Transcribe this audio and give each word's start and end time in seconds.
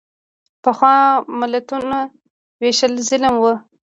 پخوا 0.63 0.95
ملتونو 1.39 1.99
وېشل 2.61 2.93
ظلم 3.07 3.33
و. 3.39 3.45